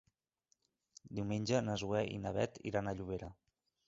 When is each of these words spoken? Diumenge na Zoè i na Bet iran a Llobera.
Diumenge 1.19 1.59
na 1.67 1.75
Zoè 1.81 2.01
i 2.13 2.17
na 2.23 2.31
Bet 2.39 2.57
iran 2.71 2.89
a 2.89 2.95
Llobera. 3.01 3.31